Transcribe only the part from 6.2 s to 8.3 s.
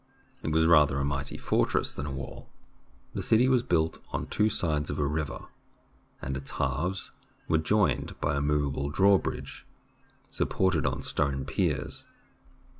and its halves were joined